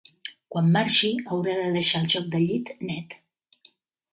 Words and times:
Quan 0.53 0.69
marxi, 0.75 1.11
haurà 1.35 1.53
de 1.59 1.67
deixar 1.75 2.01
el 2.05 2.07
joc 2.15 2.33
de 2.37 2.41
llit 2.47 2.73
net. 2.91 3.17